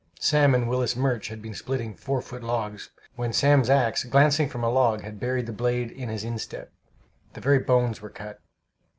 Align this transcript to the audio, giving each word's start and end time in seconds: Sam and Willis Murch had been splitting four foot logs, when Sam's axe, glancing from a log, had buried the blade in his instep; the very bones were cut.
Sam 0.19 0.55
and 0.55 0.67
Willis 0.67 0.95
Murch 0.95 1.25
had 1.27 1.43
been 1.43 1.53
splitting 1.53 1.93
four 1.93 2.23
foot 2.23 2.41
logs, 2.43 2.89
when 3.15 3.31
Sam's 3.33 3.69
axe, 3.69 4.03
glancing 4.03 4.49
from 4.49 4.63
a 4.63 4.69
log, 4.71 5.01
had 5.01 5.19
buried 5.19 5.45
the 5.45 5.53
blade 5.53 5.91
in 5.91 6.09
his 6.09 6.23
instep; 6.23 6.73
the 7.33 7.39
very 7.39 7.59
bones 7.59 8.01
were 8.01 8.09
cut. 8.09 8.41